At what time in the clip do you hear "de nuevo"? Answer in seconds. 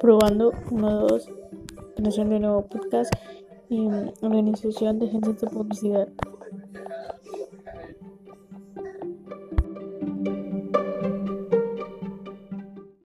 2.30-2.66